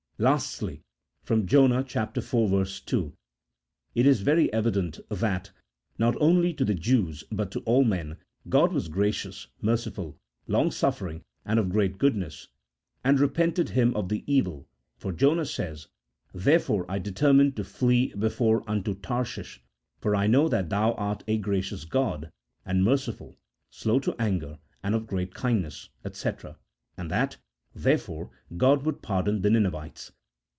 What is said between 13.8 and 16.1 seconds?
of the evil, for Jonah says:"